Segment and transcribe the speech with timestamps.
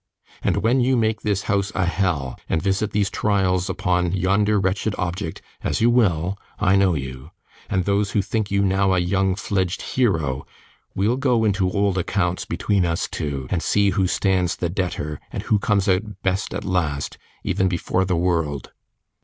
[0.41, 4.95] And when you make this house a hell, and visit these trials upon yonder wretched
[4.97, 7.29] object (as you will; I know you),
[7.69, 10.47] and those who think you now a young fledged hero,
[10.95, 15.43] we'll go into old accounts between us two, and see who stands the debtor, and
[15.61, 18.71] comes out best at last, even before the world.